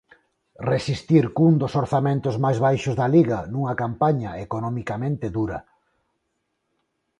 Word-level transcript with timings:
Resistir 0.71 1.25
cun 1.37 1.53
dos 1.61 1.73
orzamentos 1.83 2.35
máis 2.43 2.57
baixos 2.65 2.95
da 2.99 3.07
Liga 3.15 3.39
nunha 3.53 3.73
campaña 3.83 4.31
economicamente 4.45 5.25
dura. 5.37 5.59